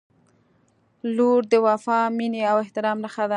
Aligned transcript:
•لور 1.15 1.41
د 1.51 1.53
وفا، 1.67 1.99
مینې 2.17 2.41
او 2.51 2.55
احترام 2.63 2.97
نښه 3.03 3.25
ده. 3.27 3.29